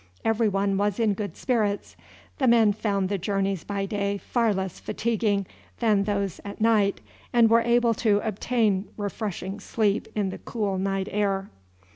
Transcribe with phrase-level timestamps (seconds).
[0.25, 1.95] Every one was in good spirits.
[2.39, 5.45] The men found the journeys by day far less fatiguing
[5.79, 11.07] than those at night, and were able to obtain refreshing sleep in the cool night
[11.11, 11.51] air.